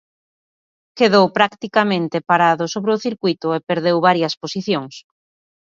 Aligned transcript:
Quedou 0.97 1.25
practicamente 1.37 2.17
parado 2.29 2.63
sobre 2.73 2.91
o 2.95 3.01
circuíto 3.05 3.47
e 3.57 3.59
perdeu 3.69 3.97
varias 4.07 4.33
posicións. 4.41 4.93